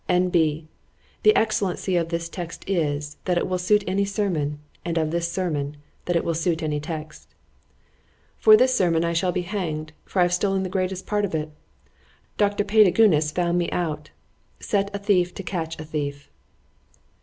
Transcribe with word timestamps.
_——N.B. 0.09 0.67
The 1.21 1.35
excellency 1.35 1.95
of 1.95 2.09
this 2.09 2.27
text 2.27 2.67
is, 2.67 3.17
that 3.25 3.37
it 3.37 3.47
will 3.47 3.59
suit 3.59 3.83
any 3.85 4.03
sermon,—and 4.03 4.97
of 4.97 5.11
this 5.11 5.31
sermon,——that 5.31 6.15
it 6.15 6.25
will 6.25 6.33
suit 6.33 6.63
any 6.63 6.79
text.—— 6.79 7.27
——For 8.39 8.57
this 8.57 8.73
sermon 8.75 9.05
I 9.05 9.13
shall 9.13 9.31
be 9.31 9.43
hanged,—for 9.43 10.17
I 10.19 10.23
have 10.23 10.33
stolen 10.33 10.63
the 10.63 10.69
greatest 10.69 11.05
part 11.05 11.23
of 11.23 11.35
it. 11.35 11.51
Doctor 12.35 12.63
Paidagunes 12.63 13.31
_found 13.31 13.57
me 13.57 13.69
out. 13.69 14.09
=> 14.09 14.09
Set 14.59 14.89
a 14.95 14.97
thief 14.97 15.35
to 15.35 15.43
catch 15.43 15.79
a 15.79 15.85
thief. 15.85 16.31